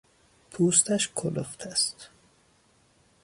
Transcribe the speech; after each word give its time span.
پوستش 0.51 1.11
کلفت 1.15 1.67
است. 1.67 2.09